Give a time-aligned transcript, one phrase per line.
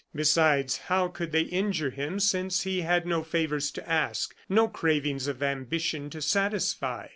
[0.15, 5.27] Besides, how could they injure him, since he had no favors to ask, no cravings
[5.27, 7.09] of ambition to satisfy?